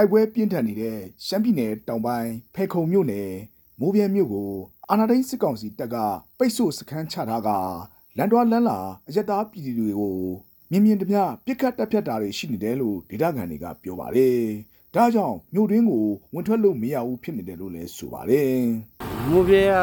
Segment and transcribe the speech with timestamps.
[0.00, 3.30] တိုက်ပွဲပြင်းထန်နေတဲ့ရှမ်းပြည်နယ်တောင်ပိုင်းဖဲခုံမြို့နယ်
[3.80, 4.52] မိုးပြဲမြို့ကို
[4.88, 5.96] အာနာဒိန်းစစ်ကောင်စီတပ်က
[6.38, 7.48] ပိတ်ဆို့စခန်းချထားက
[8.16, 8.78] လန်တော်လန်းလာ
[9.08, 10.18] အရက်သားပြည်သူတွေကို
[10.70, 14.40] မြင်မြင်တမျှပြစ်ခတ်တပ်ဖြတ်တာတွေရှိနေတယ်လို့ဒေသခံတွေကပြောပါတယ်။
[14.94, 18.60] ဒါကြောင့်မြို့တွင်းကိုဝင်ထွက်လို့မရဘူးဖြစ်နေတယ်လို့လည်းဆိုပါတယ်
[19.30, 19.74] မူပြေက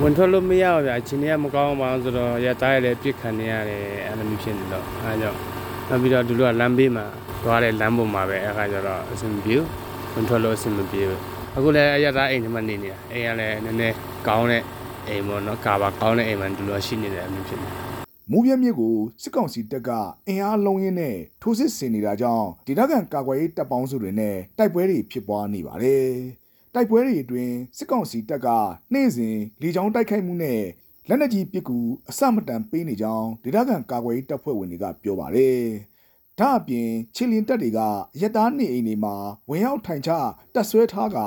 [0.00, 7.04] ဝင်ထွက်လို့မရဘူးဗျာအချိန်ကြီးကမကောင်းပါဘူးဆိုတော့ရသားရလည်းပြစ်ခံနေရတယ်အဲ့လိုမျိုးဖြစ်နေတော့အဲဒါကြောင့် နောက်ပြီးတော့သူတို့ကလမ်းဘေးမှာ
[7.42, 9.66] သွားတဲ့လမ်းပေါ်မှာပဲအဲ့ခါကျတော့အဆင်မပြေဘူး
[10.14, 11.20] ဝင်ထွက်လို့အဆင်မပြေဘူး
[11.56, 13.94] အခုလည်းအရသားအိမ်ထဲမှာနေနေတာအိမ်ကလည်းနည်းနည်း
[14.26, 14.62] ကောင်းတဲ့
[15.08, 17.68] အိမ်ပေါ့နော်ကာဘာကောင်းတဲ့အိမ်မှာသူတို့ကရှိနေတယ်အမျိုးဖြစ်နေ။
[18.30, 19.90] မိုးပြဲမြို့ကိုစစ်ကောင်စီတပ်က
[20.28, 26.10] အင်အားလုံးရင်းနဲ့ထိုးစစ်ဆင်နေတာကြောင့်ဒေသခံကာကွယ်ရေးတပ်ပေါင်းစုတွေနဲ့တိုက်ပွဲတွေဖြစ်ပွားနေပါတယ်။
[26.74, 28.48] တိုက်ပွဲတွေအတွင်းစစ်ကောင်စီတပ်က
[28.92, 30.62] နေ့စဉ်လေကြောင်းတိုက်ခိုက်မှုနဲ့
[31.08, 31.78] လက်နက်ကြီးပစ်ကူ
[32.10, 35.60] အစမတန်ပေးနေကြောင်းဒေသခံကာကွယ်ရေးတပ်ဖွဲ့ဝင်တွေကပြောပါတယ်။
[36.38, 37.80] ဒါအပြင်ချီလင်တပ်တွေက
[38.14, 39.14] အရက်သားနေအိမ်တွေမှာ
[39.48, 40.10] ဝင်ရောက်ထိုင်ချ
[40.54, 41.18] တပ်ဆွဲထားက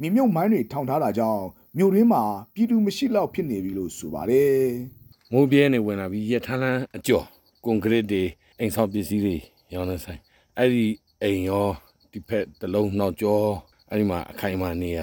[0.00, 1.44] မြေမြုပ်မိုင်းတွေထောင်ထားတာကြောင့်
[1.76, 2.22] မြို့ရင်းမှာ
[2.54, 4.60] ပြည်သူမရှိတော့ဖြစ်နေပြီလို့ဆိုပါတယ်။
[5.32, 7.24] မိုးပြဲနေဝင်လာပြီးရထားလန်းအကျော်
[7.64, 8.22] ကွန်ကရစ်တွေ
[8.58, 9.36] အိမ်ဆောက်ပစ္စည်းတွေ
[9.74, 10.20] ရောင်းနေဆိုင်
[10.58, 10.86] အဲ့ဒီ
[11.22, 11.66] အိမ်ရော
[12.12, 13.46] ဒီဖက်တစ်လုံးနှောက်ကျော်
[13.90, 15.00] အဲ့ဒီမှာအခိုင်အမာနေရ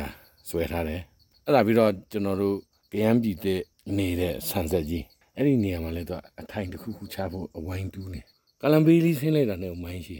[0.50, 1.02] ဆွဲထားတယ်
[1.46, 2.58] အဲ့ဒါပြီးတော့ကျွန်တော်တို့
[2.92, 3.62] ကရမ်းပြည်တဲ့
[3.98, 5.06] နေတဲ့ဆန်ဆက်ကြီး
[5.38, 8.22] အဲ့ဒီနေရာမှာလည်းသူကအထိုင်တစ်ခုခုချဖို့အဝိုင်းတူးနေ
[8.62, 10.18] ကလံဘေးလေးဆင်းလိုက်တာနဲ့မိုင်းရှိ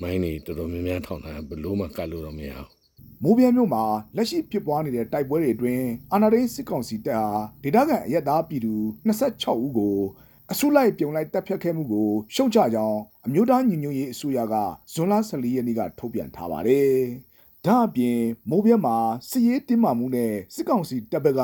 [0.00, 2.68] မိုင်းနေတော်တော်များများထောင်တာဘလို့မှကတ်လို့တော့မရဘူး
[3.22, 3.84] မိုးပြဲမြို့မှာ
[4.16, 8.74] လက်ရှိဖြစ်ပွားနေတဲ့တိုက်ပွဲတွေအတွင်းအာနာဒိန်းစစ်ကောင်စီတပ်ဟာဒေသခံအရက်သားပြည်သူ
[9.08, 9.96] 26ဦးကို
[10.52, 14.54] အစုလိုက်ပြုံလိုက်တပ်ဖြတ်ခဲ့မှုကိုရှုတ်ချကြောင်းအမျိုးသားညီညွတ်ရေးအစိုးရက
[14.92, 16.92] ဇွန်လ14ရက်နေ့ကထုတ်ပြန်ထားပါတယ်။
[17.66, 18.20] ဒါအပြင်
[18.50, 18.96] မိုးပြဲမှာ
[19.28, 21.42] စစ်ရေးတင်းမာမှုနဲ့စစ်ကောင်စီတပ်ဘက်က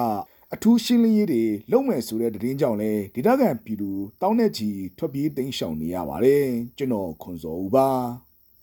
[0.55, 3.91] အထူးရှင်းလင်းရေးတွေလုပ်မယ်ဆိုတဲ့သတင်းကြောင့်လဲဒေသခံပြည်သူ
[4.23, 6.47] တောင်းတဲ့ချီထွက်ပြေးတိမ်းရှောင်နေရပါတယ်။
[6.77, 7.89] ကျွန်တော်ခွန်စောဦးပါ။